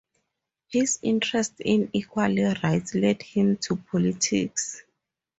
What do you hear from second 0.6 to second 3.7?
His interest in equal rights led him